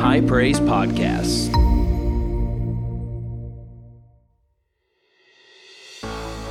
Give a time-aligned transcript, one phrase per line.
[0.00, 1.50] High Praise Podcast.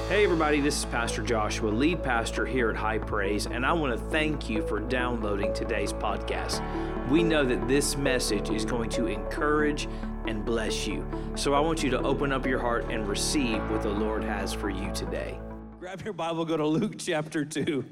[0.08, 3.98] Hey, everybody, this is Pastor Joshua, lead pastor here at High Praise, and I want
[3.98, 6.62] to thank you for downloading today's podcast.
[7.10, 9.88] We know that this message is going to encourage
[10.28, 11.04] and bless you.
[11.34, 14.54] So I want you to open up your heart and receive what the Lord has
[14.54, 15.40] for you today.
[15.80, 17.84] Grab your Bible, go to Luke chapter 2.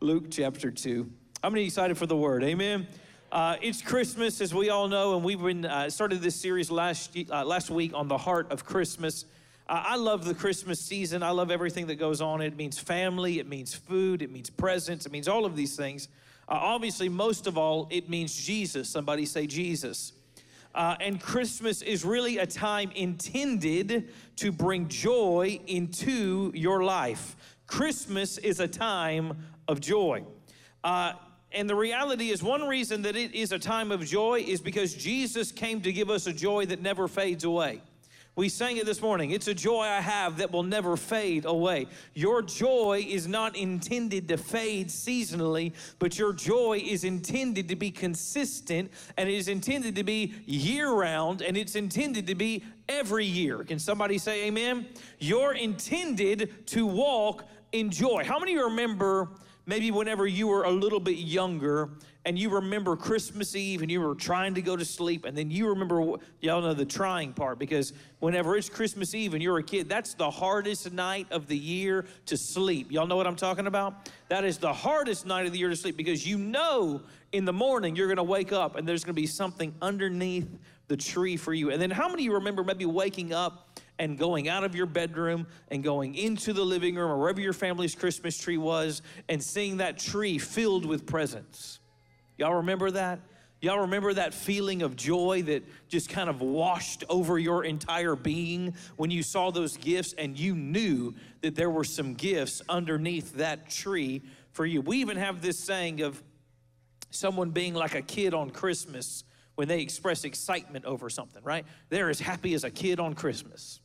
[0.00, 1.10] Luke chapter 2.
[1.42, 2.42] How many excited for the word?
[2.42, 2.88] Amen.
[3.34, 7.18] Uh, it's Christmas, as we all know, and we've been uh, started this series last
[7.32, 9.24] uh, last week on the heart of Christmas.
[9.68, 11.20] Uh, I love the Christmas season.
[11.24, 12.40] I love everything that goes on.
[12.40, 13.40] It means family.
[13.40, 14.22] It means food.
[14.22, 15.04] It means presents.
[15.04, 16.06] It means all of these things.
[16.48, 18.88] Uh, obviously, most of all, it means Jesus.
[18.88, 20.12] Somebody say Jesus.
[20.72, 27.34] Uh, and Christmas is really a time intended to bring joy into your life.
[27.66, 30.22] Christmas is a time of joy.
[31.54, 34.92] And the reality is, one reason that it is a time of joy is because
[34.94, 37.80] Jesus came to give us a joy that never fades away.
[38.36, 39.30] We sang it this morning.
[39.30, 41.86] It's a joy I have that will never fade away.
[42.14, 47.92] Your joy is not intended to fade seasonally, but your joy is intended to be
[47.92, 53.24] consistent and it is intended to be year round and it's intended to be every
[53.24, 53.62] year.
[53.62, 54.88] Can somebody say amen?
[55.20, 58.24] You're intended to walk in joy.
[58.24, 59.28] How many remember
[59.66, 61.90] maybe whenever you were a little bit younger
[62.26, 65.50] and you remember Christmas Eve and you were trying to go to sleep, and then
[65.50, 66.00] you remember,
[66.40, 70.14] y'all know the trying part because whenever it's Christmas Eve and you're a kid, that's
[70.14, 72.90] the hardest night of the year to sleep.
[72.90, 74.08] Y'all know what I'm talking about?
[74.28, 77.52] That is the hardest night of the year to sleep because you know in the
[77.52, 80.48] morning you're gonna wake up and there's gonna be something underneath
[80.88, 81.70] the tree for you.
[81.70, 83.63] And then how many of you remember maybe waking up?
[83.98, 87.52] And going out of your bedroom and going into the living room or wherever your
[87.52, 91.78] family's Christmas tree was and seeing that tree filled with presents.
[92.36, 93.20] Y'all remember that?
[93.60, 98.74] Y'all remember that feeling of joy that just kind of washed over your entire being
[98.96, 103.70] when you saw those gifts and you knew that there were some gifts underneath that
[103.70, 104.22] tree
[104.52, 104.82] for you?
[104.82, 106.22] We even have this saying of
[107.08, 111.64] someone being like a kid on Christmas when they express excitement over something, right?
[111.88, 113.80] They're as happy as a kid on Christmas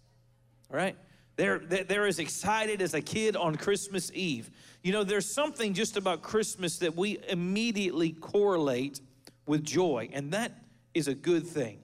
[0.69, 0.96] right?
[1.35, 4.52] They're, they're as excited as a kid on Christmas Eve.
[4.84, 9.00] You know, there's something just about Christmas that we immediately correlate
[9.46, 10.52] with joy, and that
[10.94, 11.80] is a good thing.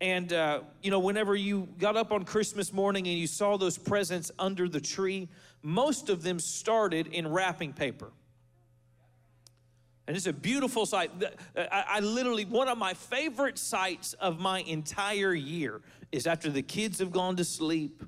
[0.00, 3.78] And, uh, you know, whenever you got up on Christmas morning and you saw those
[3.78, 5.28] presents under the tree,
[5.62, 8.10] most of them started in wrapping paper.
[10.06, 11.10] And it's a beautiful sight.
[11.56, 15.80] I, I, literally, one of my favorite sights of my entire year
[16.12, 18.02] is after the kids have gone to sleep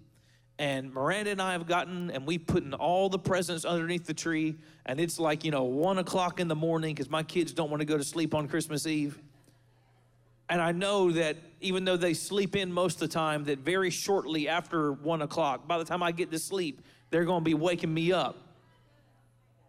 [0.59, 4.57] and Miranda and I have gotten, and we putting all the presents underneath the tree,
[4.87, 7.81] and it's like, you know, one o'clock in the morning because my kids don't want
[7.81, 9.19] to go to sleep on Christmas Eve.
[10.49, 13.91] And I know that even though they sleep in most of the time, that very
[13.91, 17.55] shortly after one o'clock, by the time I get to sleep, they're going to be
[17.55, 18.37] waking me up.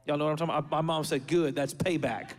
[0.05, 0.71] Y'all know what I'm talking about?
[0.71, 2.29] My mom said, Good, that's payback.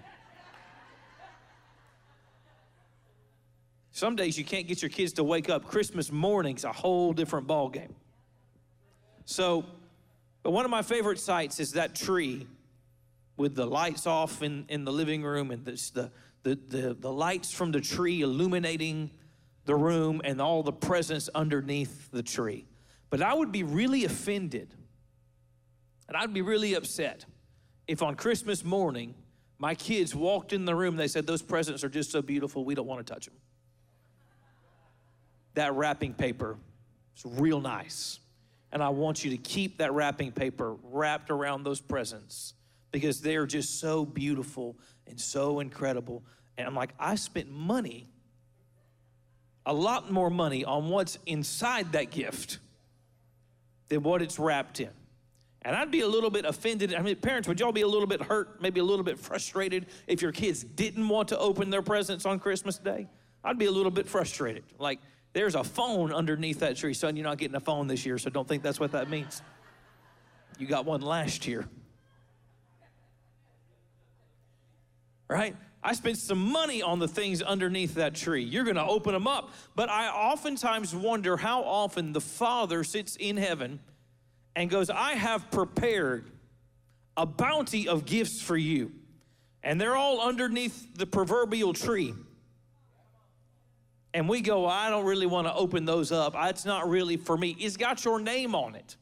[3.91, 5.67] Some days you can't get your kids to wake up.
[5.67, 7.95] Christmas morning's a whole different ball game.
[9.31, 9.66] So,
[10.43, 12.47] but one of my favorite sights is that tree
[13.37, 16.11] with the lights off in, in the living room and this, the,
[16.44, 19.11] the, the, the lights from the tree illuminating
[19.67, 22.65] the room and all the presents underneath the tree.
[23.11, 24.72] But I would be really offended
[26.09, 27.27] and I'd be really upset
[27.87, 29.15] if on Christmas morning
[29.59, 32.65] my kids walked in the room and they said, Those presents are just so beautiful,
[32.65, 33.34] we don't want to touch them.
[35.53, 36.56] That wrapping paper
[37.15, 38.21] is real nice.
[38.73, 42.55] And I want you to keep that wrapping paper wrapped around those presents
[42.91, 46.23] because they're just so beautiful and so incredible.
[46.56, 48.09] And I'm like, I spent money,
[49.65, 52.59] a lot more money on what's inside that gift
[53.89, 54.91] than what it's wrapped in.
[55.62, 56.95] And I'd be a little bit offended.
[56.95, 59.87] I mean, parents, would y'all be a little bit hurt, maybe a little bit frustrated
[60.06, 63.09] if your kids didn't want to open their presents on Christmas Day?
[63.43, 64.65] I'd be a little bit frustrated.
[64.79, 65.00] Like,
[65.33, 66.95] there's a phone underneath that tree.
[66.95, 69.43] Son, you're not getting a phone this year, so don't think that's what that means.
[70.59, 71.69] You got one last year.
[75.29, 75.55] Right?
[75.83, 78.43] I spent some money on the things underneath that tree.
[78.43, 79.53] You're going to open them up.
[79.77, 83.79] But I oftentimes wonder how often the Father sits in heaven
[84.57, 86.31] and goes, I have prepared
[87.17, 88.93] a bounty of gifts for you.
[89.63, 92.15] And they're all underneath the proverbial tree
[94.14, 96.34] and we go, I don't really want to open those up.
[96.37, 97.56] It's not really for me.
[97.58, 98.96] It's got your name on it.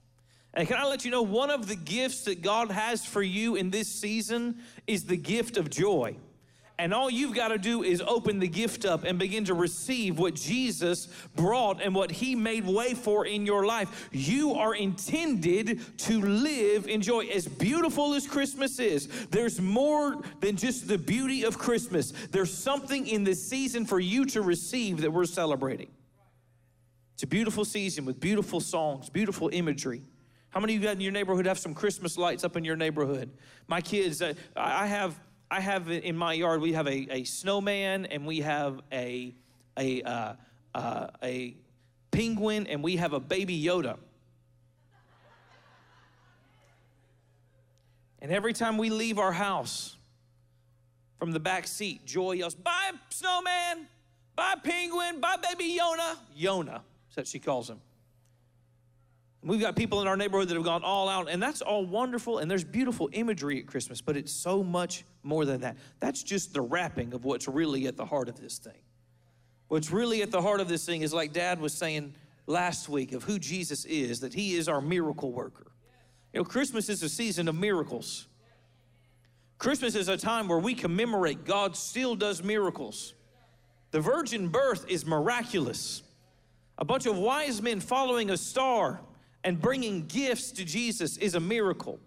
[0.54, 3.56] And can I let you know, one of the gifts that God has for you
[3.56, 4.56] in this season
[4.86, 6.16] is the gift of joy.
[6.78, 10.18] And all you've got to do is open the gift up and begin to receive
[10.18, 14.10] what Jesus brought and what He made way for in your life.
[14.12, 17.28] You are intended to live in joy.
[17.28, 22.12] As beautiful as Christmas is, there's more than just the beauty of Christmas.
[22.30, 25.88] There's something in this season for you to receive that we're celebrating.
[27.14, 30.02] It's a beautiful season with beautiful songs, beautiful imagery.
[30.50, 32.76] How many of you got in your neighborhood have some Christmas lights up in your
[32.76, 33.30] neighborhood?
[33.68, 35.18] My kids, uh, I have,
[35.50, 36.60] I have in my yard.
[36.60, 39.34] We have a, a snowman and we have a
[39.78, 40.34] a uh,
[40.74, 41.56] uh, a
[42.10, 43.96] penguin and we have a baby Yoda.
[48.20, 49.96] And every time we leave our house
[51.18, 53.86] from the back seat, Joy yells, "Bye, snowman!
[54.34, 55.20] Bye, penguin!
[55.20, 56.80] Bye, baby Yona!" Yona,
[57.14, 57.80] that she calls him.
[59.46, 62.38] We've got people in our neighborhood that have gone all out, and that's all wonderful,
[62.38, 65.76] and there's beautiful imagery at Christmas, but it's so much more than that.
[66.00, 68.80] That's just the wrapping of what's really at the heart of this thing.
[69.68, 72.14] What's really at the heart of this thing is like Dad was saying
[72.48, 75.70] last week of who Jesus is, that He is our miracle worker.
[76.32, 78.26] You know, Christmas is a season of miracles.
[79.58, 83.14] Christmas is a time where we commemorate God still does miracles.
[83.92, 86.02] The virgin birth is miraculous.
[86.78, 89.00] A bunch of wise men following a star
[89.46, 92.00] and bringing gifts to Jesus is a miracle.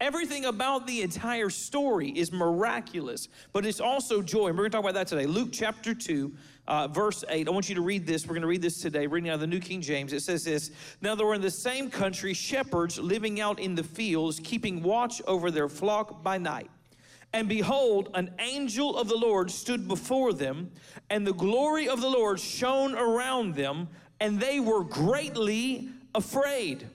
[0.00, 4.48] Everything about the entire story is miraculous, but it's also joy.
[4.48, 5.26] And we're going to talk about that today.
[5.26, 6.32] Luke chapter 2,
[6.68, 7.48] uh, verse 8.
[7.48, 8.24] I want you to read this.
[8.24, 10.12] We're going to read this today, reading out of the New King James.
[10.12, 13.82] It says this Now there were in the same country shepherds living out in the
[13.82, 16.70] fields, keeping watch over their flock by night.
[17.32, 20.70] And behold, an angel of the Lord stood before them,
[21.10, 23.88] and the glory of the Lord shone around them,
[24.20, 26.88] and they were greatly afraid.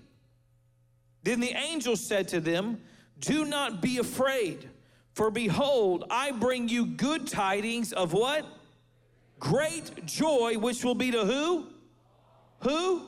[1.23, 2.81] Then the angel said to them,
[3.19, 4.69] Do not be afraid,
[5.13, 8.45] for behold, I bring you good tidings of what?
[9.39, 11.67] Great joy, which will be to who?
[12.61, 13.07] Who?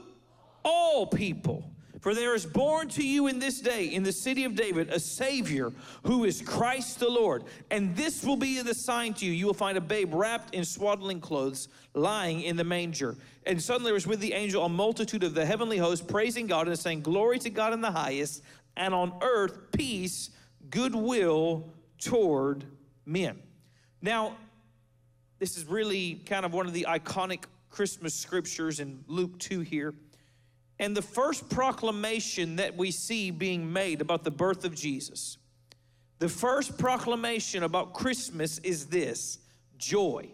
[0.63, 1.72] All people.
[2.03, 4.99] For there is born to you in this day in the city of David a
[4.99, 5.71] Savior
[6.03, 7.45] who is Christ the Lord.
[7.71, 9.31] And this will be the sign to you.
[9.31, 13.15] You will find a babe wrapped in swaddling clothes lying in the manger.
[13.45, 16.67] And suddenly there was with the angel a multitude of the heavenly host praising God
[16.67, 18.43] and saying, Glory to God in the highest,
[18.75, 20.29] and on earth peace,
[20.69, 21.69] goodwill
[21.99, 22.65] toward
[23.05, 23.41] men.
[24.01, 24.35] Now,
[25.39, 29.93] this is really kind of one of the iconic Christmas scriptures in Luke 2 here.
[30.83, 35.37] And the first proclamation that we see being made about the birth of Jesus,
[36.19, 39.39] the first proclamation about Christmas is this
[39.77, 40.27] joy.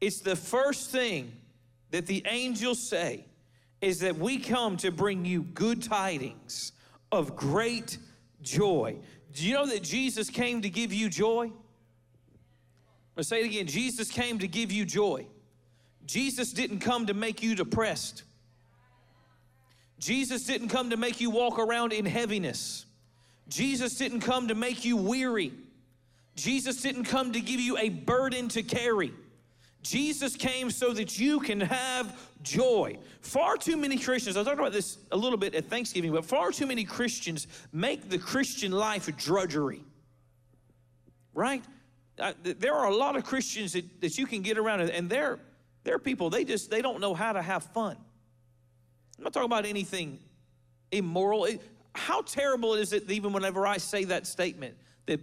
[0.00, 1.30] It's the first thing
[1.92, 3.24] that the angels say
[3.80, 6.72] is that we come to bring you good tidings
[7.12, 7.98] of great
[8.42, 8.96] joy.
[9.32, 11.52] Do you know that Jesus came to give you joy?
[13.14, 15.28] Let's say it again Jesus came to give you joy.
[16.06, 18.24] Jesus didn't come to make you depressed.
[20.02, 22.86] Jesus didn't come to make you walk around in heaviness.
[23.46, 25.52] Jesus didn't come to make you weary.
[26.34, 29.12] Jesus didn't come to give you a burden to carry.
[29.80, 32.98] Jesus came so that you can have joy.
[33.20, 36.50] Far too many Christians, I talked about this a little bit at Thanksgiving, but far
[36.50, 39.84] too many Christians make the Christian life a drudgery.
[41.32, 41.62] Right?
[42.18, 45.38] Uh, there are a lot of Christians that, that you can get around, and they're,
[45.84, 47.96] they're people, they just, they don't know how to have fun.
[49.22, 50.18] I'm not talking about anything
[50.90, 51.46] immoral.
[51.94, 54.74] How terrible is it, even whenever I say that statement,
[55.06, 55.20] that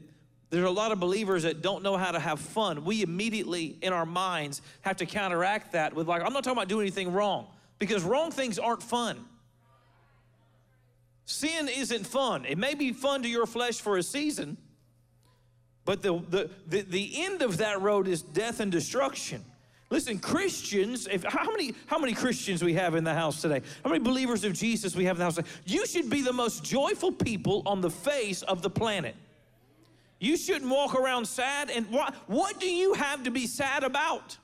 [0.50, 2.86] there's a lot of believers that don't know how to have fun.
[2.86, 6.70] We immediately, in our minds, have to counteract that with, like, I'm not talking about
[6.70, 9.26] doing anything wrong, because wrong things aren't fun.
[11.26, 12.46] Sin isn't fun.
[12.46, 14.56] It may be fun to your flesh for a season,
[15.84, 19.44] but the, the, the, the end of that road is death and destruction.
[19.90, 23.62] Listen, Christians, if, how, many, how many Christians we have in the house today?
[23.84, 25.50] How many believers of Jesus we have in the house today?
[25.66, 29.16] You should be the most joyful people on the face of the planet.
[30.20, 31.72] You shouldn't walk around sad.
[31.72, 34.38] And what, what do you have to be sad about?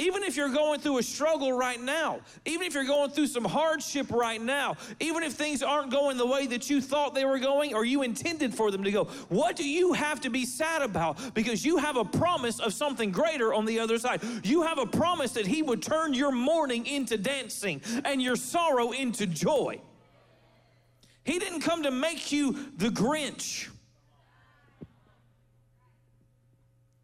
[0.00, 3.44] Even if you're going through a struggle right now, even if you're going through some
[3.44, 7.40] hardship right now, even if things aren't going the way that you thought they were
[7.40, 10.82] going or you intended for them to go, what do you have to be sad
[10.82, 11.34] about?
[11.34, 14.22] Because you have a promise of something greater on the other side.
[14.44, 18.92] You have a promise that He would turn your mourning into dancing and your sorrow
[18.92, 19.80] into joy.
[21.24, 23.68] He didn't come to make you the Grinch.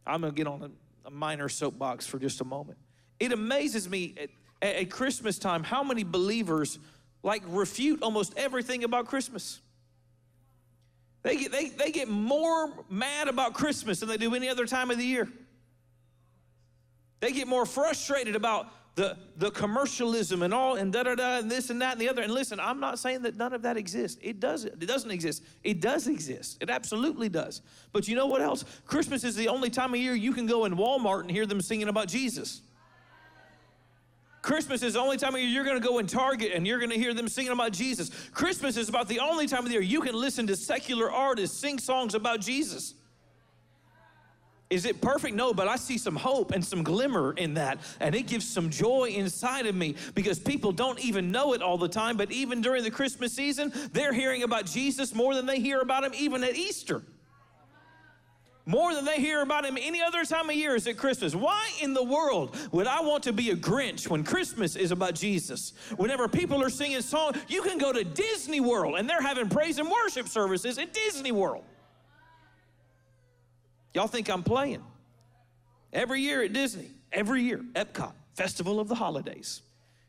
[0.07, 2.79] I'm going to get on a, a minor soapbox for just a moment.
[3.21, 4.15] It amazes me
[4.63, 6.79] at, at Christmas time how many believers
[7.23, 9.61] like refute almost everything about Christmas.
[11.23, 14.91] They get, they, they get more mad about Christmas than they do any other time
[14.91, 15.29] of the year.
[17.21, 21.51] They get more frustrated about the, the commercialism and all and da da da and
[21.51, 22.23] this and that and the other.
[22.23, 24.19] And listen, I'm not saying that none of that exists.
[24.23, 25.43] It does it doesn't exist.
[25.65, 26.59] It does exist.
[26.61, 27.63] It absolutely does.
[27.93, 28.65] But you know what else?
[28.87, 31.61] Christmas is the only time of year you can go in Walmart and hear them
[31.61, 32.63] singing about Jesus.
[34.45, 36.79] Christmas is the only time of year you're going to go in Target and you're
[36.79, 38.11] going to hear them singing about Jesus.
[38.31, 41.59] Christmas is about the only time of the year you can listen to secular artists
[41.59, 42.93] sing songs about Jesus.
[44.69, 45.35] Is it perfect?
[45.35, 47.79] No, but I see some hope and some glimmer in that.
[48.01, 51.79] And it gives some joy inside of me because people don't even know it all
[51.79, 52.19] the time.
[52.19, 56.05] But even during the Christmas season, they're hearing about Jesus more than they hear about
[56.05, 57.03] him even at Easter
[58.67, 61.35] more than they hear about him any other time of year is at Christmas.
[61.35, 65.15] Why in the world would I want to be a Grinch when Christmas is about
[65.15, 65.75] Jesus?
[65.97, 69.79] Whenever people are singing songs, you can go to Disney World and they're having praise
[69.79, 71.65] and worship services at Disney World.
[73.93, 74.83] Y'all think I'm playing?
[75.93, 79.61] Every year at Disney, every year, Epcot, Festival of the Holidays.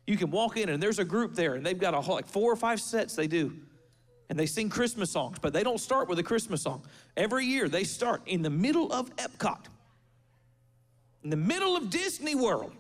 [0.08, 2.54] You can walk in and there's a group there and they've got a like four
[2.54, 3.54] or five sets they do
[4.30, 6.84] and they sing Christmas songs, but they don't start with a Christmas song.
[7.16, 9.66] Every year they start in the middle of Epcot,
[11.24, 12.74] in the middle of Disney World.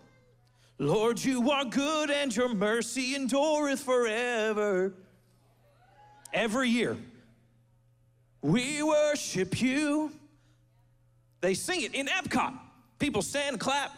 [0.77, 4.93] Lord, you are good and your mercy endureth forever.
[6.33, 6.97] Every year,
[8.41, 10.11] we worship you.
[11.39, 12.59] They sing it in Epcot.
[12.99, 13.95] People stand, clap,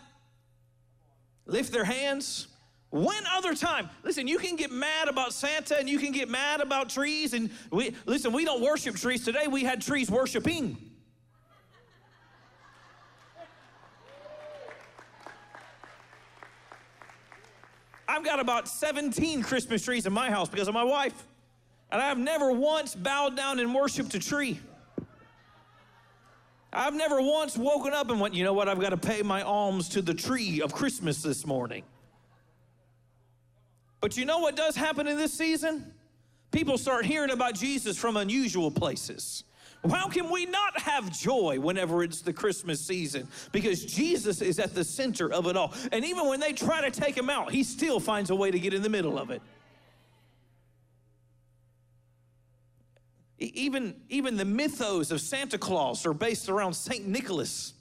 [1.45, 2.47] lift their hands.
[2.89, 3.89] When other time?
[4.03, 7.33] Listen, you can get mad about Santa and you can get mad about trees.
[7.33, 9.47] And we listen, we don't worship trees today.
[9.47, 10.77] We had trees worshiping.
[18.07, 21.27] I've got about 17 Christmas trees in my house because of my wife.
[21.91, 24.59] And I've never once bowed down and worshiped a tree.
[26.71, 29.41] I've never once woken up and went, you know what, I've got to pay my
[29.41, 31.83] alms to the tree of Christmas this morning.
[33.99, 35.93] But you know what does happen in this season?
[36.51, 39.43] People start hearing about Jesus from unusual places.
[39.89, 43.27] How can we not have joy whenever it's the Christmas season?
[43.51, 45.73] Because Jesus is at the center of it all.
[45.91, 48.59] And even when they try to take him out, he still finds a way to
[48.59, 49.41] get in the middle of it.
[53.39, 57.07] Even, even the mythos of Santa Claus are based around St.
[57.07, 57.73] Nicholas.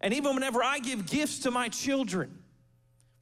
[0.00, 2.38] And even whenever I give gifts to my children,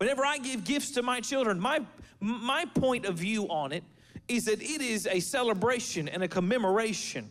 [0.05, 1.81] whenever I give gifts to my children, my,
[2.21, 3.83] my point of view on it
[4.29, 7.31] is that it is a celebration and a commemoration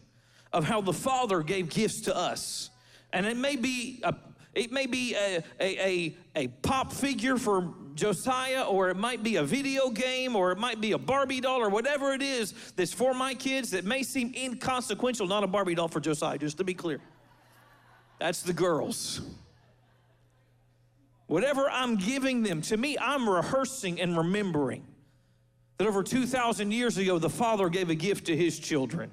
[0.52, 2.72] of how the Father gave gifts to us.
[3.12, 4.16] And it may be a,
[4.56, 9.36] it may be a, a, a, a pop figure for Josiah, or it might be
[9.36, 12.92] a video game, or it might be a Barbie doll, or whatever it is that's
[12.92, 15.28] for my kids that may seem inconsequential.
[15.28, 17.00] Not a Barbie doll for Josiah, just to be clear.
[18.18, 19.22] That's the girls.
[21.34, 24.86] Whatever I'm giving them, to me, I'm rehearsing and remembering
[25.80, 29.10] that over 2,000 years ago, the Father gave a gift to His children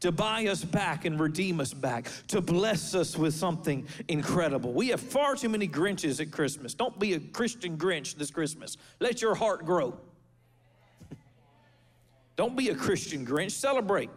[0.00, 4.74] to buy us back and redeem us back, to bless us with something incredible.
[4.74, 6.74] We have far too many Grinches at Christmas.
[6.74, 8.76] Don't be a Christian Grinch this Christmas.
[9.00, 9.98] Let your heart grow.
[12.36, 13.52] Don't be a Christian Grinch.
[13.52, 14.10] Celebrate.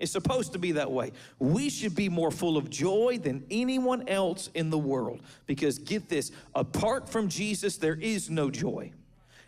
[0.00, 1.12] It's supposed to be that way.
[1.38, 6.08] We should be more full of joy than anyone else in the world because get
[6.08, 8.92] this apart from Jesus, there is no joy.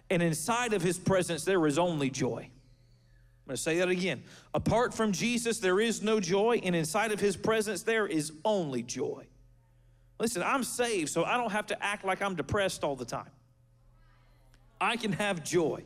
[0.08, 2.48] And inside of his presence, there is only joy.
[2.48, 4.22] I'm going to say that again.
[4.54, 8.82] Apart from Jesus, there is no joy, and inside of his presence, there is only
[8.82, 9.24] joy.
[10.18, 13.30] Listen, I'm saved, so I don't have to act like I'm depressed all the time.
[14.80, 15.82] I can have joy.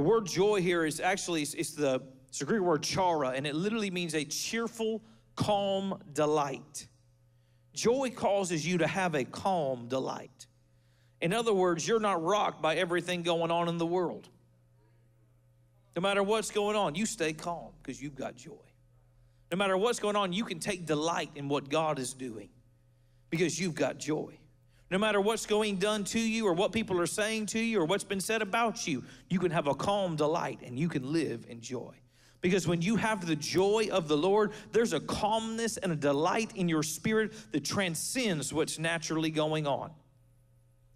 [0.00, 3.54] The word joy here is actually it's the it's the Greek word chara, and it
[3.54, 5.02] literally means a cheerful,
[5.36, 6.88] calm delight.
[7.74, 10.46] Joy causes you to have a calm delight.
[11.20, 14.30] In other words, you're not rocked by everything going on in the world.
[15.94, 18.54] No matter what's going on, you stay calm because you've got joy.
[19.52, 22.48] No matter what's going on, you can take delight in what God is doing
[23.28, 24.39] because you've got joy.
[24.90, 27.84] No matter what's going done to you or what people are saying to you or
[27.84, 31.46] what's been said about you, you can have a calm delight and you can live
[31.48, 31.94] in joy.
[32.40, 36.52] Because when you have the joy of the Lord, there's a calmness and a delight
[36.56, 39.90] in your spirit that transcends what's naturally going on.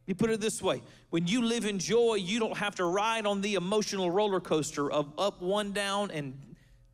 [0.07, 3.27] You put it this way when you live in joy, you don't have to ride
[3.27, 6.37] on the emotional roller coaster of up one down and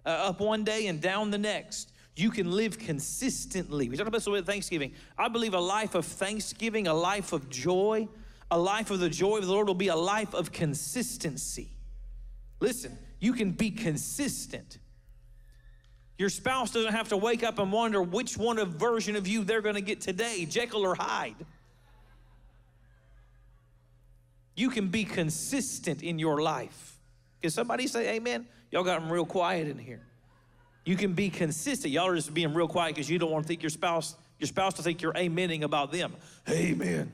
[0.05, 1.90] uh, up one day and down the next.
[2.21, 3.89] You can live consistently.
[3.89, 4.93] We talk about this with Thanksgiving.
[5.17, 8.09] I believe a life of thanksgiving, a life of joy,
[8.51, 11.71] a life of the joy of the Lord will be a life of consistency.
[12.61, 14.79] Listen, you can be consistent.
[16.19, 19.43] Your spouse doesn't have to wake up and wonder which one of version of you
[19.43, 21.47] they're going to get today, Jekyll or Hyde.
[24.55, 26.99] You can be consistent in your life.
[27.41, 28.47] Can somebody say amen?
[28.71, 30.03] Y'all got them real quiet in here.
[30.85, 31.93] You can be consistent.
[31.93, 34.49] Y'all are just being real quiet because you don't want to think your spouse, your
[34.49, 36.15] spouse to think you're amening about them.
[36.49, 37.13] Amen.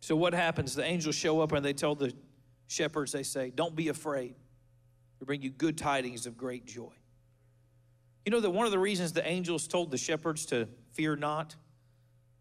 [0.00, 0.74] So what happens?
[0.74, 2.12] The angels show up and they tell the
[2.66, 4.34] shepherds, they say, Don't be afraid.
[5.18, 6.92] We bring you good tidings of great joy.
[8.26, 11.56] You know that one of the reasons the angels told the shepherds to fear not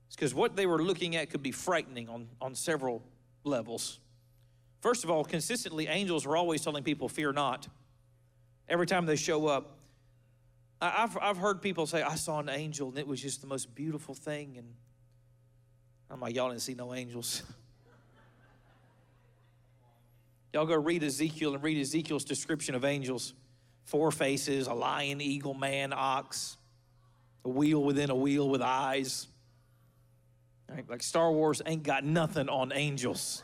[0.10, 3.02] is because what they were looking at could be frightening on, on several
[3.46, 4.00] levels.
[4.84, 7.70] First of all, consistently, angels are always telling people, fear not.
[8.68, 9.78] Every time they show up,
[10.82, 13.74] I've, I've heard people say, I saw an angel and it was just the most
[13.74, 14.56] beautiful thing.
[14.58, 14.68] And
[16.12, 17.44] I'm like, y'all didn't see no angels.
[20.54, 23.34] y'all go read Ezekiel and read Ezekiel's description of angels
[23.86, 26.58] four faces, a lion, eagle, man, ox,
[27.46, 29.30] a wheel within a wheel with eyes.
[30.90, 33.44] Like Star Wars ain't got nothing on angels.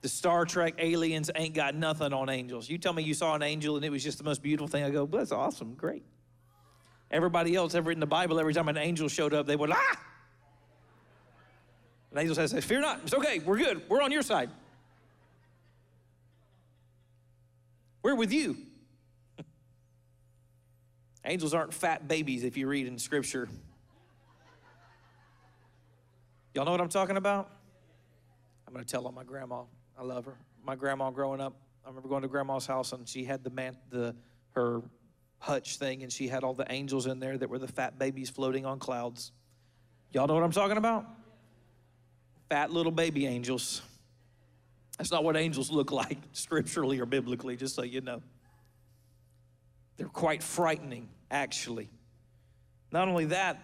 [0.00, 2.68] The Star Trek aliens ain't got nothing on angels.
[2.68, 4.84] You tell me you saw an angel and it was just the most beautiful thing.
[4.84, 6.04] I go, that's awesome, great.
[7.10, 9.98] Everybody else ever in the Bible, every time an angel showed up, they would, ah!
[12.12, 14.50] An angel says, Fear not, it's okay, we're good, we're on your side.
[18.02, 18.56] We're with you.
[21.24, 23.48] Angels aren't fat babies if you read in Scripture.
[26.54, 27.50] Y'all know what I'm talking about?
[28.66, 29.64] I'm going to tell on my grandma.
[29.98, 30.36] I love her.
[30.64, 33.76] My grandma growing up, I remember going to grandma's house and she had the man,
[33.90, 34.14] the
[34.52, 34.82] her
[35.38, 38.30] hutch thing, and she had all the angels in there that were the fat babies
[38.30, 39.32] floating on clouds.
[40.12, 41.06] Y'all know what I'm talking about?
[42.48, 43.82] Fat little baby angels.
[44.98, 48.22] That's not what angels look like scripturally or biblically, just so you know.
[49.96, 51.88] They're quite frightening, actually.
[52.92, 53.60] Not only that,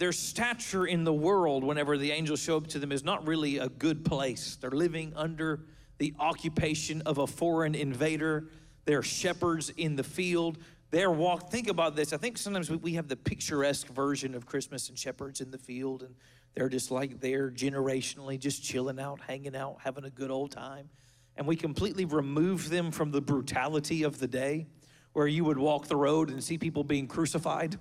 [0.00, 3.58] their stature in the world, whenever the angels show up to them, is not really
[3.58, 4.56] a good place.
[4.56, 5.60] They're living under
[5.98, 8.48] the occupation of a foreign invader.
[8.86, 10.56] They're shepherds in the field.
[10.90, 11.50] They're walk.
[11.50, 12.14] Think about this.
[12.14, 15.58] I think sometimes we we have the picturesque version of Christmas and shepherds in the
[15.58, 16.14] field, and
[16.54, 20.88] they're just like there generationally, just chilling out, hanging out, having a good old time.
[21.36, 24.66] And we completely remove them from the brutality of the day
[25.12, 27.76] where you would walk the road and see people being crucified.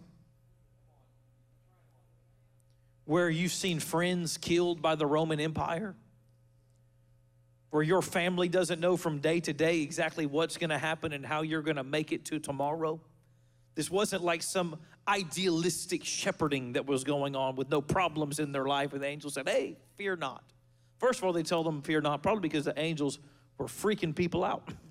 [3.09, 5.95] Where you've seen friends killed by the Roman Empire.
[7.71, 11.25] Where your family doesn't know from day to day exactly what's going to happen and
[11.25, 13.01] how you're going to make it to tomorrow.
[13.73, 18.65] This wasn't like some idealistic shepherding that was going on with no problems in their
[18.65, 18.93] life.
[18.93, 20.43] And the angels said, Hey, fear not.
[20.99, 23.17] First of all, they told them, Fear not, probably because the angels
[23.57, 24.71] were freaking people out.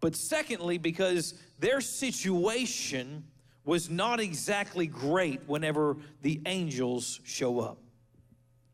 [0.00, 3.24] But secondly, because their situation
[3.64, 7.78] was not exactly great whenever the angels show up.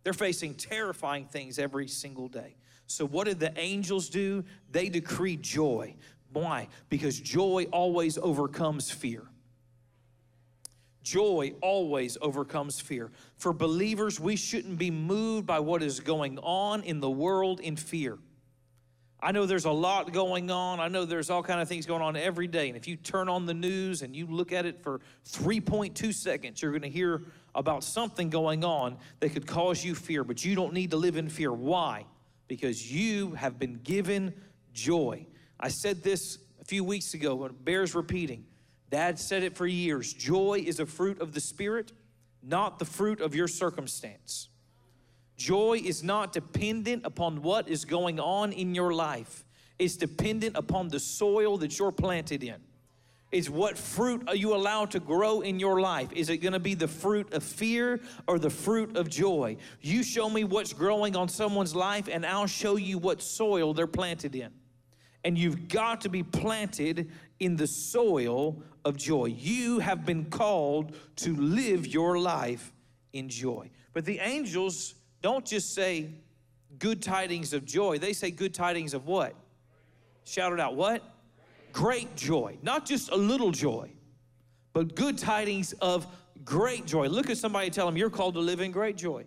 [0.03, 2.57] They're facing terrifying things every single day.
[2.87, 4.44] So, what did the angels do?
[4.70, 5.94] They decreed joy.
[6.33, 6.68] Why?
[6.88, 9.24] Because joy always overcomes fear.
[11.03, 13.11] Joy always overcomes fear.
[13.37, 17.76] For believers, we shouldn't be moved by what is going on in the world in
[17.76, 18.18] fear.
[19.22, 20.80] I know there's a lot going on.
[20.80, 22.68] I know there's all kind of things going on every day.
[22.68, 26.62] And if you turn on the news and you look at it for 3.2 seconds,
[26.62, 27.22] you're going to hear
[27.54, 31.16] about something going on that could cause you fear, but you don't need to live
[31.16, 31.52] in fear.
[31.52, 32.06] Why?
[32.48, 34.33] Because you have been given
[34.72, 35.26] joy.
[35.59, 38.46] I said this a few weeks ago, but it bears repeating.
[38.90, 40.12] Dad said it for years.
[40.12, 41.92] Joy is a fruit of the Spirit,
[42.42, 44.49] not the fruit of your circumstance.
[45.40, 49.46] Joy is not dependent upon what is going on in your life,
[49.79, 52.57] it's dependent upon the soil that you're planted in.
[53.33, 56.12] Is what fruit are you allowed to grow in your life?
[56.12, 59.57] Is it going to be the fruit of fear or the fruit of joy?
[59.81, 63.87] You show me what's growing on someone's life, and I'll show you what soil they're
[63.87, 64.53] planted in
[65.24, 69.26] and you've got to be planted in the soil of joy.
[69.26, 72.72] You have been called to live your life
[73.12, 73.70] in joy.
[73.92, 76.11] But the angels don't just say
[76.78, 79.35] good tidings of joy, they say good tidings of what?
[80.24, 81.02] Shout it out, what?
[81.72, 82.59] Great joy.
[82.62, 83.90] Not just a little joy,
[84.72, 86.06] but good tidings of
[86.44, 87.09] great joy.
[87.09, 89.24] Look at somebody tell them you're called to live in great joy.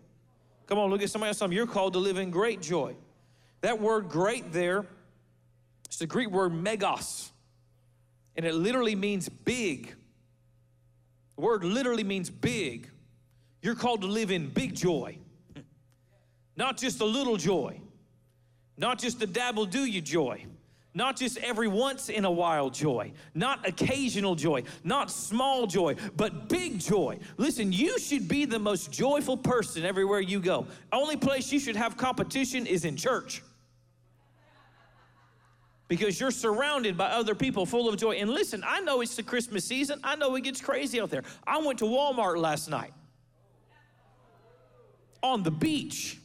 [0.67, 2.95] Come on, look at somebody else tell them you're called to live in great joy.
[3.61, 4.85] That word great there
[5.93, 7.31] it's the Greek word megas,
[8.35, 9.93] and it literally means big.
[11.35, 12.89] The word literally means big.
[13.61, 15.19] You're called to live in big joy,
[16.55, 17.79] not just a little joy,
[18.77, 20.45] not just a dabble do you joy,
[20.95, 26.49] not just every once in a while joy, not occasional joy, not small joy, but
[26.49, 27.17] big joy.
[27.37, 30.67] Listen, you should be the most joyful person everywhere you go.
[30.91, 33.41] Only place you should have competition is in church.
[35.87, 38.13] Because you're surrounded by other people full of joy.
[38.13, 39.99] And listen, I know it's the Christmas season.
[40.03, 41.23] I know it gets crazy out there.
[41.45, 42.93] I went to Walmart last night
[45.21, 46.19] on the beach.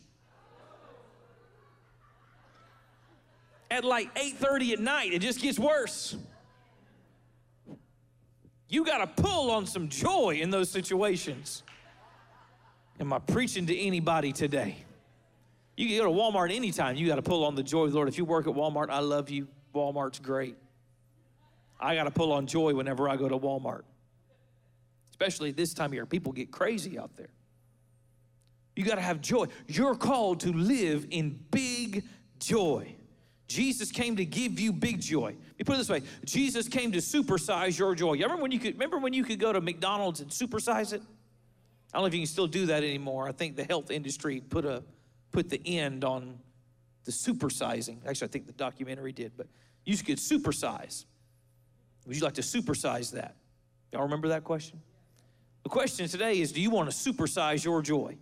[3.71, 5.13] At like 8:30 at night.
[5.13, 6.17] It just gets worse.
[8.69, 11.63] You got to pull on some joy in those situations.
[13.01, 14.77] Am I preaching to anybody today?
[15.77, 16.97] You can go to Walmart anytime.
[16.97, 18.09] You got to pull on the joy of the Lord.
[18.09, 19.47] If you work at Walmart, I love you.
[19.75, 20.57] Walmart's great.
[21.81, 23.83] I got to pull on joy whenever I go to Walmart.
[25.13, 26.05] Especially this time of year.
[26.05, 27.31] People get crazy out there.
[28.75, 29.47] You got to have joy.
[29.69, 32.05] You're called to live in big
[32.41, 32.95] joy.
[33.49, 35.29] Jesus came to give you big joy.
[35.31, 38.13] Let me put it this way: Jesus came to supersize your joy.
[38.13, 41.03] You remember when you could remember when you could go to McDonald's and supersize it?
[41.93, 43.27] I don't know if you can still do that anymore.
[43.27, 44.85] I think the health industry put a
[45.33, 46.39] put the end on
[47.05, 47.97] the supersizing.
[48.07, 49.47] Actually, I think the documentary did, but
[49.87, 51.07] you could supersize.
[52.07, 53.37] Would you like to supersize that?
[53.93, 54.81] Y'all remember that question?
[55.63, 58.19] The question today is do you want to supersize your joy?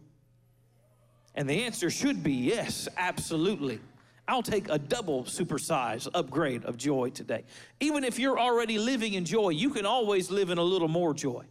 [1.35, 3.81] And the answer should be yes, absolutely.
[4.29, 7.45] I'll take a double supersize upgrade of joy today.
[7.81, 11.15] Even if you're already living in joy, you can always live in a little more
[11.15, 11.45] joy.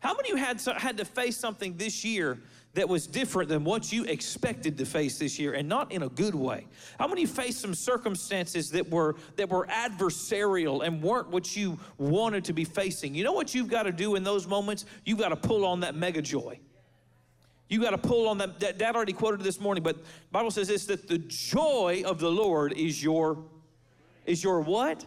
[0.00, 2.38] How many of you had, had to face something this year
[2.74, 6.08] that was different than what you expected to face this year and not in a
[6.08, 6.66] good way?
[6.98, 12.44] How many faced some circumstances that were that were adversarial and weren't what you wanted
[12.44, 13.14] to be facing?
[13.14, 14.84] You know what you've got to do in those moments?
[15.04, 16.60] You've got to pull on that mega joy.
[17.68, 18.58] You got to pull on that.
[18.60, 19.96] Dad already quoted this morning, but
[20.30, 23.44] Bible says this that the joy of the Lord is your
[24.24, 25.04] is your what?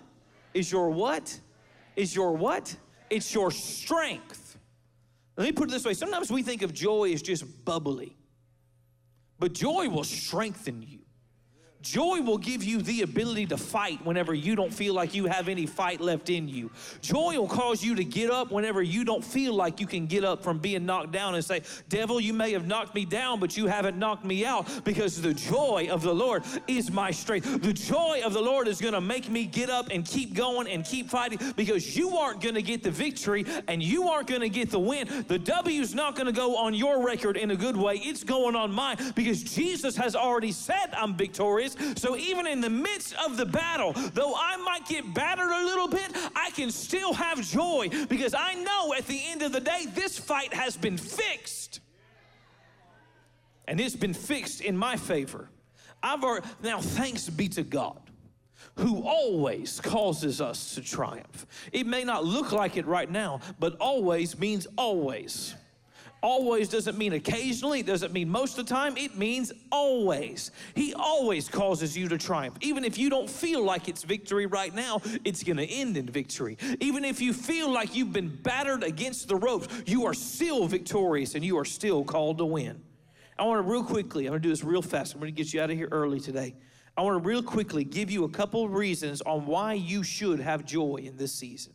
[0.54, 1.40] Is your what?
[1.96, 2.76] Is your what?
[3.10, 4.58] It's your strength.
[5.38, 5.94] Let me put it this way.
[5.94, 8.18] Sometimes we think of joy as just bubbly.
[9.40, 10.99] But joy will strengthen you.
[11.82, 15.48] Joy will give you the ability to fight whenever you don't feel like you have
[15.48, 16.70] any fight left in you.
[17.02, 20.26] Joy will cause you to get up whenever you don't feel like you can get
[20.26, 23.56] up from being knocked down and say, Devil, you may have knocked me down, but
[23.56, 27.62] you haven't knocked me out because the joy of the Lord is my strength.
[27.62, 30.68] The joy of the Lord is going to make me get up and keep going
[30.68, 34.42] and keep fighting because you aren't going to get the victory and you aren't going
[34.42, 35.08] to get the win.
[35.30, 38.26] The W is not going to go on your record in a good way, it's
[38.26, 42.02] going on mine because Jesus has already said I'm victorious is.
[42.02, 45.88] So even in the midst of the battle, though I might get battered a little
[45.88, 49.86] bit, I can still have joy because I know at the end of the day,
[49.94, 51.80] this fight has been fixed.
[53.68, 55.50] And it's been fixed in my favor.
[56.02, 58.00] I've already, now thanks be to God
[58.80, 61.46] who always causes us to triumph.
[61.72, 65.54] It may not look like it right now, but always means always.
[66.22, 70.52] Always doesn't mean occasionally, it doesn't mean most of the time, it means always.
[70.76, 72.58] He always causes you to triumph.
[72.60, 76.58] Even if you don't feel like it's victory right now, it's gonna end in victory.
[76.82, 81.36] Even if you feel like you've been battered against the ropes, you are still victorious
[81.36, 82.82] and you are still called to win.
[83.38, 85.72] I wanna real quickly, I'm gonna do this real fast, I'm gonna get you out
[85.72, 86.54] of here early today.
[86.98, 90.66] I wanna real quickly give you a couple of reasons on why you should have
[90.66, 91.72] joy in this season.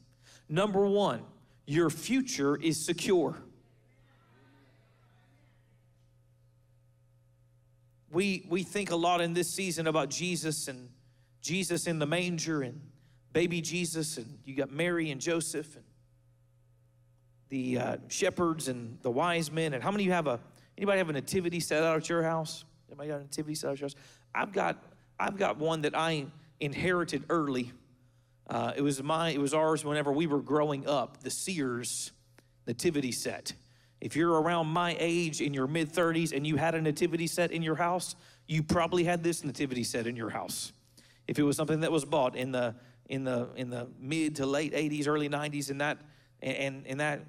[0.50, 1.22] Number one,
[1.64, 3.42] your future is secure.
[8.14, 10.88] We, we think a lot in this season about Jesus and
[11.42, 12.80] Jesus in the manger and
[13.32, 15.84] baby Jesus, and you got Mary and Joseph and
[17.48, 19.74] the uh, shepherds and the wise men.
[19.74, 20.40] And how many of you have a
[20.78, 22.64] anybody have a nativity set out at your house?
[22.88, 23.96] Anybody got a nativity set out at your house?
[24.34, 24.82] I've got
[25.18, 26.26] I've got one that I
[26.60, 27.72] inherited early.
[28.48, 31.22] Uh, it was my it was ours whenever we were growing up.
[31.22, 32.12] The Sears
[32.66, 33.52] nativity set.
[34.04, 37.50] If you're around my age in your mid 30s and you had a nativity set
[37.50, 40.74] in your house, you probably had this nativity set in your house.
[41.26, 42.74] If it was something that was bought in the
[43.08, 46.02] in the in the mid to late 80s, early 90s, in that
[46.42, 47.22] and in that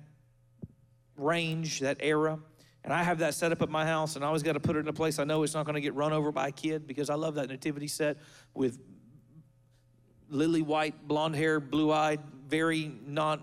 [1.15, 2.37] range, that era.
[2.83, 4.75] And I have that set up at my house, and I always got to put
[4.75, 6.51] it in a place I know it's not going to get run over by a
[6.51, 8.17] kid because I love that nativity set
[8.53, 8.79] with
[10.27, 13.39] lily white, blonde hair, blue eyed, very not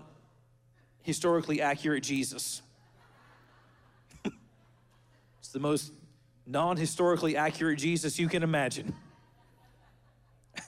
[1.01, 2.61] historically accurate Jesus
[5.53, 5.93] the most
[6.45, 8.93] non historically accurate Jesus you can imagine.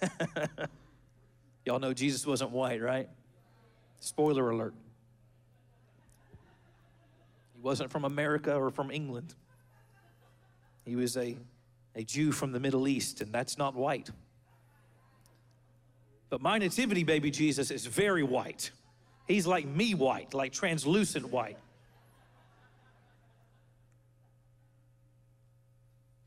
[1.66, 3.10] Y'all know Jesus wasn't white, right?
[4.00, 4.74] Spoiler alert.
[7.56, 9.34] He wasn't from America or from England.
[10.86, 11.36] He was a,
[11.96, 14.10] a Jew from the Middle East, and that's not white.
[16.30, 18.70] But my nativity baby Jesus is very white.
[19.28, 21.58] He's like me white, like translucent white.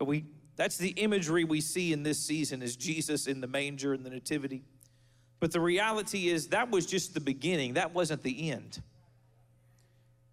[0.07, 4.05] We that's the imagery we see in this season is Jesus in the manger and
[4.05, 4.65] the nativity.
[5.39, 7.75] But the reality is that was just the beginning.
[7.75, 8.83] That wasn't the end.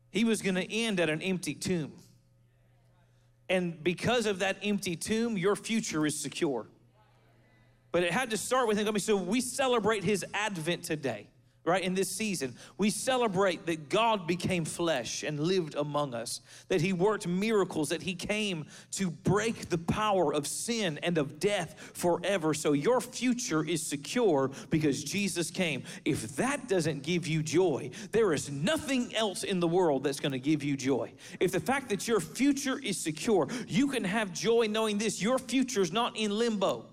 [0.09, 1.93] He was going to end at an empty tomb.
[3.49, 6.65] And because of that empty tomb, your future is secure.
[7.91, 8.87] But it had to start with him.
[8.87, 11.27] I mean, So we celebrate his advent today
[11.65, 16.81] right, in this season, we celebrate that God became flesh and lived among us, that
[16.81, 21.91] He worked miracles, that He came to break the power of sin and of death
[21.93, 22.53] forever.
[22.53, 25.83] So your future is secure because Jesus came.
[26.05, 30.39] If that doesn't give you joy, there is nothing else in the world that's gonna
[30.39, 31.11] give you joy.
[31.39, 35.39] If the fact that your future is secure, you can have joy knowing this your
[35.39, 36.85] future is not in limbo.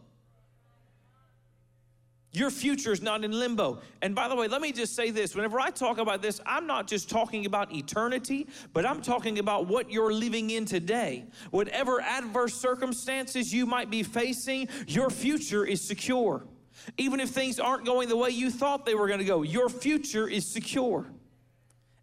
[2.35, 3.81] Your future is not in limbo.
[4.01, 6.67] And by the way, let me just say this whenever I talk about this, I'm
[6.67, 11.27] not just talking about eternity, but I'm talking about what you're living in today.
[11.51, 16.47] Whatever adverse circumstances you might be facing, your future is secure.
[16.97, 19.69] Even if things aren't going the way you thought they were going to go, your
[19.69, 21.07] future is secure.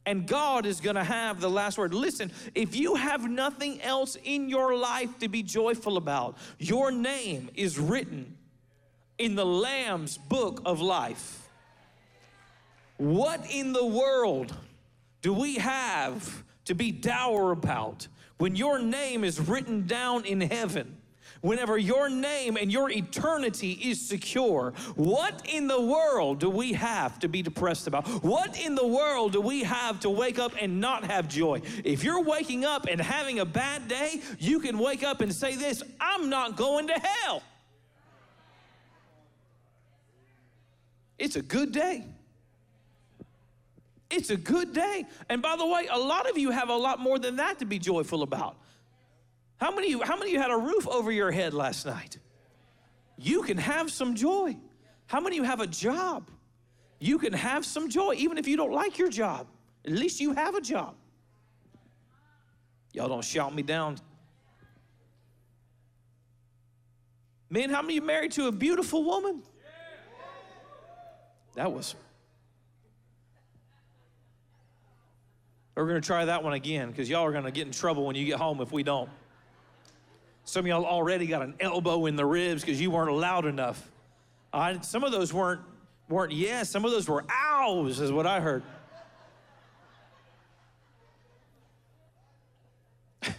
[0.05, 1.93] And God is going to have the last word.
[1.93, 7.49] Listen, if you have nothing else in your life to be joyful about, your name
[7.55, 8.35] is written
[9.19, 11.49] in the Lamb's book of life.
[12.97, 14.55] What in the world
[15.21, 20.95] do we have to be dour about when your name is written down in heaven?
[21.41, 27.17] Whenever your name and your eternity is secure, what in the world do we have
[27.19, 28.07] to be depressed about?
[28.23, 31.61] What in the world do we have to wake up and not have joy?
[31.85, 35.55] If you're waking up and having a bad day, you can wake up and say
[35.55, 37.41] this I'm not going to hell.
[41.19, 42.05] It's a good day.
[44.09, 45.05] It's a good day.
[45.29, 47.65] And by the way, a lot of you have a lot more than that to
[47.65, 48.57] be joyful about.
[49.57, 52.17] How many, how many of you had a roof over your head last night?
[53.17, 54.57] You can have some joy.
[55.07, 56.31] How many of you have a job?
[56.99, 59.47] You can have some joy, even if you don't like your job.
[59.85, 60.95] At least you have a job.
[62.93, 63.97] Y'all don't shout me down.
[67.49, 69.43] Man, how many you married to a beautiful woman?
[71.55, 71.95] That was.
[75.75, 78.05] We're going to try that one again because y'all are going to get in trouble
[78.05, 79.09] when you get home if we don't.
[80.43, 83.89] Some of y'all already got an elbow in the ribs because you weren't loud enough.
[84.51, 85.61] Uh, some of those weren't
[86.09, 86.69] weren't yes.
[86.69, 88.63] Some of those were ows, is what I heard.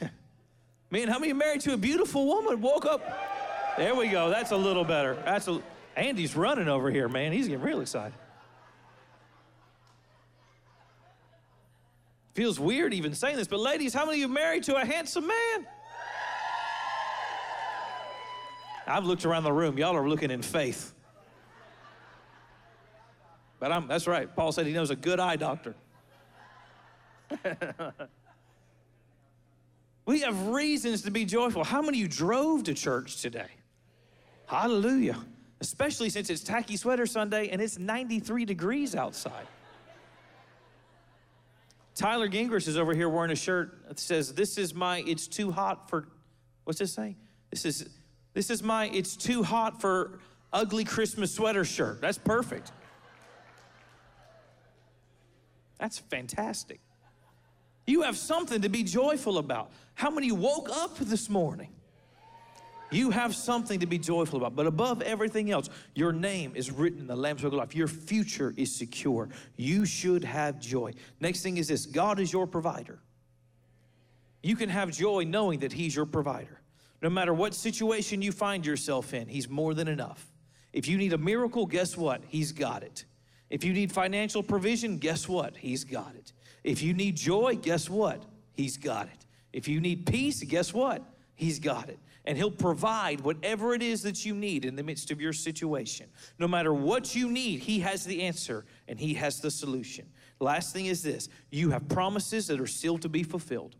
[0.90, 3.02] Man, how many married to a beautiful woman woke up?
[3.76, 4.30] There we go.
[4.30, 5.14] That's a little better.
[5.24, 5.60] That's a.
[6.00, 7.30] Andy's running over here, man.
[7.30, 8.16] He's getting real excited.
[12.32, 15.26] Feels weird even saying this, but ladies, how many of you married to a handsome
[15.26, 15.66] man?
[18.86, 19.76] I've looked around the room.
[19.76, 20.94] Y'all are looking in faith.
[23.58, 24.34] But I'm, that's right.
[24.34, 25.74] Paul said he knows a good eye doctor.
[30.06, 31.62] we have reasons to be joyful.
[31.62, 33.50] How many of you drove to church today?
[34.46, 35.18] Hallelujah
[35.60, 39.46] especially since it's tacky sweater Sunday and it's 93 degrees outside.
[41.94, 45.50] Tyler Gingrich is over here wearing a shirt that says, This is my, it's too
[45.50, 46.08] hot for,
[46.64, 47.16] what's this saying?
[47.50, 47.88] This is,
[48.32, 50.20] this is my, it's too hot for
[50.52, 52.00] ugly Christmas sweater shirt.
[52.00, 52.72] That's perfect.
[55.78, 56.80] That's fantastic.
[57.86, 59.70] You have something to be joyful about.
[59.94, 61.68] How many woke up this morning?
[62.90, 64.56] You have something to be joyful about.
[64.56, 67.74] But above everything else, your name is written in the Lamb's Book of Life.
[67.74, 69.28] Your future is secure.
[69.56, 70.92] You should have joy.
[71.20, 72.98] Next thing is this God is your provider.
[74.42, 76.60] You can have joy knowing that He's your provider.
[77.02, 80.26] No matter what situation you find yourself in, He's more than enough.
[80.72, 82.22] If you need a miracle, guess what?
[82.26, 83.04] He's got it.
[83.50, 85.56] If you need financial provision, guess what?
[85.56, 86.32] He's got it.
[86.62, 88.22] If you need joy, guess what?
[88.52, 89.26] He's got it.
[89.52, 91.02] If you need peace, guess what?
[91.34, 91.98] He's got it
[92.30, 96.06] and He'll provide whatever it is that you need in the midst of your situation.
[96.38, 100.06] No matter what you need, He has the answer and He has the solution.
[100.38, 103.74] Last thing is this you have promises that are still to be fulfilled.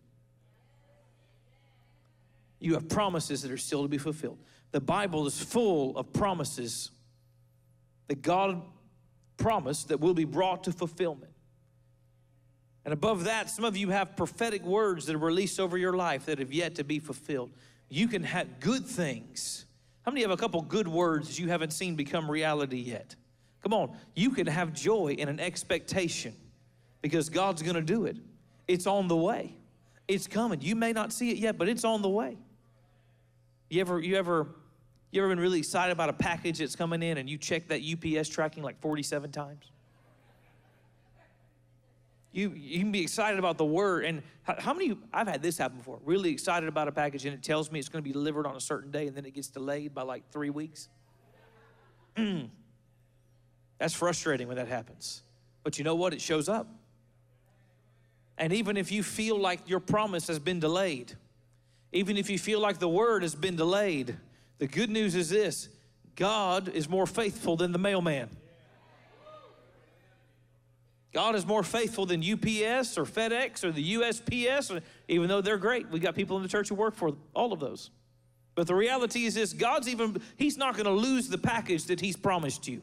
[2.59, 4.39] You have promises that are still to be fulfilled.
[4.73, 6.91] The Bible is full of promises
[8.09, 8.63] that God
[9.37, 11.31] promised that will be brought to fulfillment.
[12.85, 16.27] And above that, some of you have prophetic words that are released over your life
[16.27, 17.53] that have yet to be fulfilled.
[17.91, 19.67] You can have good things.
[20.03, 23.17] How many have a couple good words you haven't seen become reality yet?
[23.63, 26.35] Come on, you can have joy in an expectation
[27.03, 28.17] because God's gonna do it.
[28.67, 29.55] It's on the way.
[30.09, 30.61] It's coming.
[30.63, 32.39] You may not see it yet, but it's on the way.
[33.69, 34.47] You ever, you ever,
[35.11, 37.81] you ever been really excited about a package that's coming in and you check that
[37.83, 39.71] UPS tracking like 47 times?
[42.33, 44.05] You, you can be excited about the word.
[44.05, 47.35] And how, how, many, I've had this happen before, really excited about a package and
[47.35, 49.35] it tells me it's going to be delivered on a certain day and then it
[49.35, 50.89] gets delayed by like three weeks.
[52.17, 52.49] Mm.
[53.79, 55.23] That's frustrating when that happens.
[55.65, 56.13] But you know what?
[56.13, 56.69] It shows up.
[58.39, 61.13] And even if you feel like your promise has been delayed,
[61.93, 64.17] even if you feel like the word has been delayed,
[64.59, 65.69] the good news is this
[66.15, 68.31] God is more faithful than the mailman.
[71.13, 75.91] God is more faithful than UPS or FedEx or the USPS, even though they're great.
[75.91, 77.91] We got people in the church who work for all of those.
[78.55, 82.01] But the reality is this God's even, He's not going to lose the package that
[82.01, 82.83] He's promised you.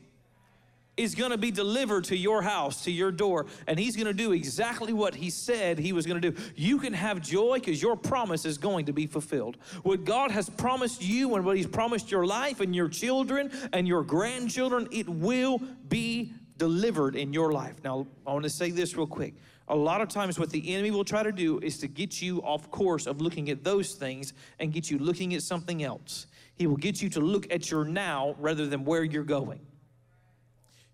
[0.98, 4.14] It's going to be delivered to your house, to your door, and He's going to
[4.14, 6.42] do exactly what He said He was going to do.
[6.56, 9.58] You can have joy because your promise is going to be fulfilled.
[9.84, 13.88] What God has promised you and what He's promised your life and your children and
[13.88, 17.76] your grandchildren, it will be delivered in your life.
[17.84, 19.36] Now, I want to say this real quick.
[19.70, 22.40] A lot of times, what the enemy will try to do is to get you
[22.42, 26.28] off course of looking at those things and get you looking at something else.
[26.56, 29.60] He will get you to look at your now rather than where you're going.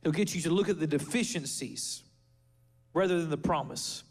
[0.01, 2.03] He'll get you to look at the deficiencies
[2.93, 4.03] rather than the promise.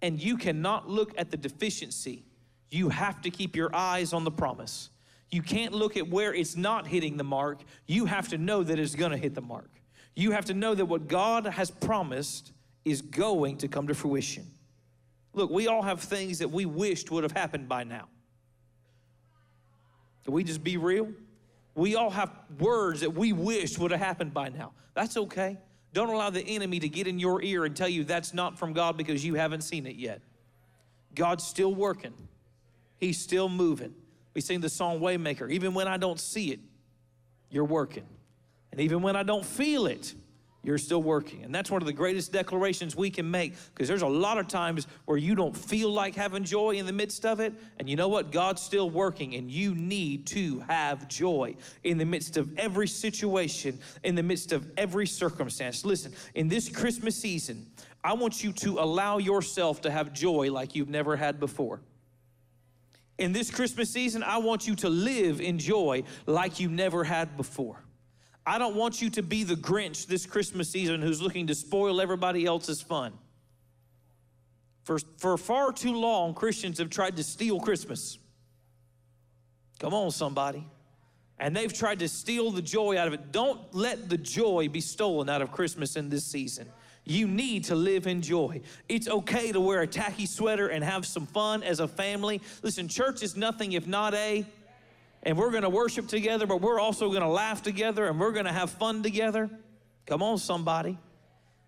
[0.00, 2.24] And you cannot look at the deficiency.
[2.70, 4.90] You have to keep your eyes on the promise.
[5.30, 7.62] You can't look at where it's not hitting the mark.
[7.86, 9.70] You have to know that it's going to hit the mark.
[10.14, 12.52] You have to know that what God has promised
[12.84, 14.46] is going to come to fruition.
[15.34, 18.08] Look, we all have things that we wished would have happened by now.
[20.24, 21.08] Can we just be real?
[21.74, 24.72] We all have words that we wished would have happened by now.
[24.94, 25.58] That's okay.
[25.94, 28.72] Don't allow the enemy to get in your ear and tell you that's not from
[28.72, 30.20] God because you haven't seen it yet.
[31.14, 32.14] God's still working,
[32.98, 33.94] He's still moving.
[34.34, 35.50] We sing the song Waymaker.
[35.50, 36.60] Even when I don't see it,
[37.50, 38.06] you're working.
[38.72, 40.14] And even when I don't feel it,
[40.64, 41.42] you're still working.
[41.42, 44.46] And that's one of the greatest declarations we can make because there's a lot of
[44.46, 47.52] times where you don't feel like having joy in the midst of it.
[47.78, 48.30] And you know what?
[48.30, 53.78] God's still working, and you need to have joy in the midst of every situation,
[54.04, 55.84] in the midst of every circumstance.
[55.84, 57.66] Listen, in this Christmas season,
[58.04, 61.80] I want you to allow yourself to have joy like you've never had before.
[63.18, 67.36] In this Christmas season, I want you to live in joy like you never had
[67.36, 67.81] before.
[68.44, 72.00] I don't want you to be the Grinch this Christmas season who's looking to spoil
[72.00, 73.12] everybody else's fun.
[74.84, 78.18] For, for far too long, Christians have tried to steal Christmas.
[79.78, 80.66] Come on, somebody.
[81.38, 83.32] And they've tried to steal the joy out of it.
[83.32, 86.68] Don't let the joy be stolen out of Christmas in this season.
[87.04, 88.60] You need to live in joy.
[88.88, 92.40] It's okay to wear a tacky sweater and have some fun as a family.
[92.62, 94.46] Listen, church is nothing if not a
[95.22, 98.32] and we're going to worship together, but we're also going to laugh together and we're
[98.32, 99.48] going to have fun together.
[100.06, 100.98] Come on, somebody.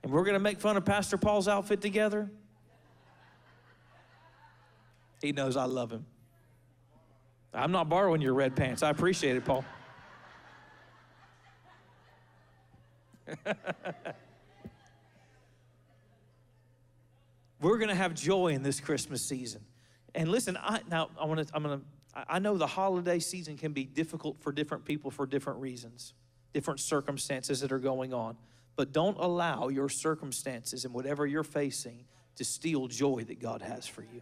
[0.03, 2.31] And we're going to make fun of Pastor Paul's outfit together.
[5.23, 6.05] He knows I love him.
[7.55, 8.83] I'm not borrowing your red pants.
[8.83, 9.65] I appreciate it, Paul.
[17.61, 19.63] we're going to have joy in this Christmas season.
[20.15, 23.57] And listen, I now I want to I'm going to I know the holiday season
[23.57, 26.15] can be difficult for different people for different reasons,
[26.53, 28.37] different circumstances that are going on.
[28.77, 32.05] But don't allow your circumstances and whatever you're facing
[32.37, 34.21] to steal joy that God has for you.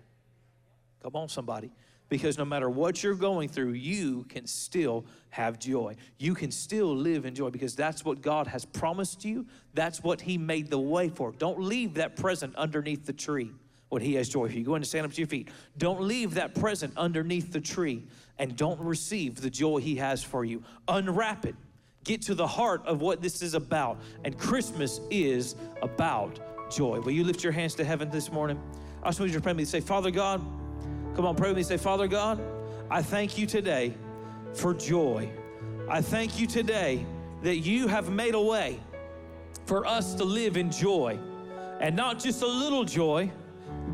[1.02, 1.70] Come on, somebody.
[2.08, 5.96] Because no matter what you're going through, you can still have joy.
[6.18, 9.46] You can still live in joy because that's what God has promised you.
[9.72, 11.32] That's what He made the way for.
[11.32, 13.52] Don't leave that present underneath the tree
[13.92, 14.64] when He has joy for you.
[14.64, 15.48] Go ahead and stand up to your feet.
[15.76, 18.02] Don't leave that present underneath the tree
[18.38, 20.62] and don't receive the joy He has for you.
[20.88, 21.54] Unwrap it.
[22.02, 24.00] Get to the heart of what this is about.
[24.24, 26.40] And Christmas is about
[26.70, 27.00] joy.
[27.00, 28.58] Will you lift your hands to heaven this morning?
[29.02, 29.64] I just want you to pray with me.
[29.66, 30.40] Say, Father God,
[31.14, 31.62] come on, pray with me.
[31.62, 32.40] Say, Father God,
[32.90, 33.92] I thank you today
[34.54, 35.28] for joy.
[35.90, 37.04] I thank you today
[37.42, 38.80] that you have made a way
[39.66, 41.18] for us to live in joy.
[41.78, 43.30] And not just a little joy,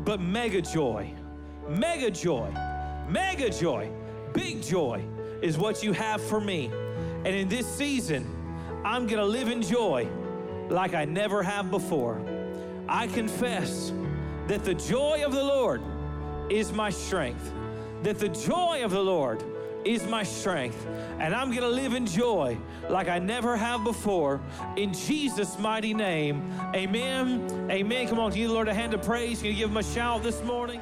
[0.05, 1.13] but mega joy,
[1.67, 2.49] mega joy,
[3.07, 3.91] mega joy,
[4.33, 5.03] big joy
[5.41, 6.71] is what you have for me.
[7.25, 8.25] And in this season,
[8.85, 10.07] I'm gonna live in joy
[10.69, 12.21] like I never have before.
[12.87, 13.91] I confess
[14.47, 15.81] that the joy of the Lord
[16.49, 17.51] is my strength.
[18.03, 19.43] That the joy of the Lord
[19.85, 20.85] is my strength.
[21.19, 22.57] And I'm going to live in joy
[22.89, 24.41] like I never have before.
[24.75, 27.69] In Jesus' mighty name, amen.
[27.71, 28.07] Amen.
[28.07, 29.39] Come on, give the Lord a hand of praise.
[29.39, 30.81] Can you give him a shout this morning?